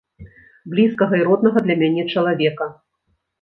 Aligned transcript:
Блізкага 0.71 1.19
і 1.19 1.27
роднага 1.27 1.59
для 1.67 1.75
мяне 1.83 2.07
чалавека. 2.15 2.65